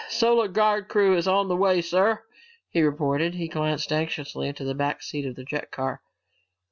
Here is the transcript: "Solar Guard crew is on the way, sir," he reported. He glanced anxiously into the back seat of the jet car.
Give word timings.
"Solar 0.09 0.47
Guard 0.47 0.87
crew 0.87 1.15
is 1.15 1.27
on 1.27 1.47
the 1.47 1.55
way, 1.55 1.79
sir," 1.79 2.23
he 2.71 2.81
reported. 2.81 3.35
He 3.35 3.47
glanced 3.47 3.91
anxiously 3.93 4.47
into 4.47 4.63
the 4.63 4.73
back 4.73 5.03
seat 5.03 5.27
of 5.27 5.35
the 5.35 5.43
jet 5.43 5.69
car. 5.69 6.01